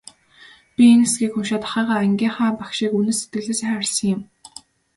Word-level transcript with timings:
Би 0.75 0.83
энэ 0.93 1.03
хэсгийг 1.05 1.33
уншаад 1.37 1.63
ахыгаа, 1.67 1.99
ангийнхаа 2.05 2.57
багшийг 2.59 2.91
үнэн 2.97 3.15
сэтгэлээсээ 3.19 3.67
хайрласан 3.69 4.09
юм. 4.15 4.21